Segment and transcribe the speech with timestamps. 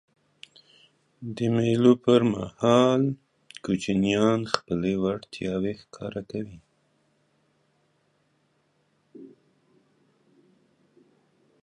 [1.35, 3.01] د مېلو پر مهال
[3.65, 6.59] کوچنيان خپلي وړتیاوي ښکاره کوي.